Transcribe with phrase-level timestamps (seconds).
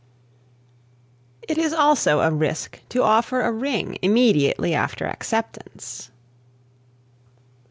[1.47, 6.09] It is also a risk to offer a ring immediately after acceptance.